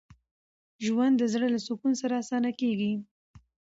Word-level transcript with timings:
ژوند 0.85 1.15
د 1.17 1.23
زړه 1.33 1.47
له 1.55 1.59
سکون 1.67 1.93
سره 2.01 2.13
اسانه 2.21 2.49
تېرېږي. 2.59 3.01